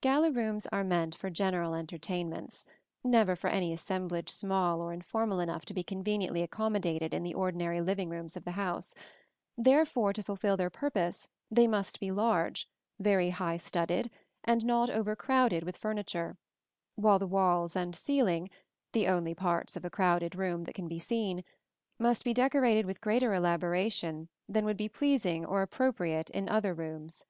Gala 0.00 0.30
rooms 0.30 0.68
are 0.70 0.84
meant 0.84 1.16
for 1.16 1.28
general 1.28 1.74
entertainments, 1.74 2.64
never 3.02 3.34
for 3.34 3.50
any 3.50 3.72
assemblage 3.72 4.28
small 4.30 4.80
or 4.80 4.92
informal 4.92 5.40
enough 5.40 5.64
to 5.64 5.74
be 5.74 5.82
conveniently 5.82 6.40
accommodated 6.40 7.12
in 7.12 7.24
the 7.24 7.34
ordinary 7.34 7.80
living 7.80 8.08
rooms 8.08 8.36
of 8.36 8.44
the 8.44 8.52
house; 8.52 8.94
therefore 9.58 10.12
to 10.12 10.22
fulfil 10.22 10.56
their 10.56 10.70
purpose 10.70 11.26
they 11.50 11.66
must 11.66 11.98
be 11.98 12.12
large, 12.12 12.68
very 13.00 13.30
high 13.30 13.56
studded, 13.56 14.08
and 14.44 14.64
not 14.64 14.88
overcrowded 14.88 15.64
with 15.64 15.78
furniture, 15.78 16.38
while 16.94 17.18
the 17.18 17.26
walls 17.26 17.74
and 17.74 17.96
ceiling 17.96 18.48
the 18.92 19.08
only 19.08 19.34
parts 19.34 19.76
of 19.76 19.84
a 19.84 19.90
crowded 19.90 20.36
room 20.36 20.62
that 20.62 20.76
can 20.76 20.86
be 20.86 21.00
seen 21.00 21.42
must 21.98 22.22
be 22.22 22.32
decorated 22.32 22.86
with 22.86 23.00
greater 23.00 23.34
elaboration 23.34 24.28
than 24.48 24.64
would 24.64 24.76
be 24.76 24.88
pleasing 24.88 25.44
or 25.44 25.60
appropriate 25.60 26.30
in 26.30 26.48
other 26.48 26.72
rooms. 26.72 27.24